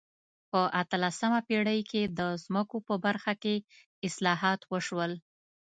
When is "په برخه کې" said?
2.87-3.55